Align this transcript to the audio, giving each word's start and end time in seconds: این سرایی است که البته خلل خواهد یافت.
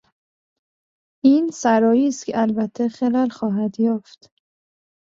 این 1.23 1.49
سرایی 1.53 2.07
است 2.07 2.25
که 2.25 2.41
البته 2.41 2.89
خلل 2.89 3.29
خواهد 3.29 3.79
یافت. 3.79 4.31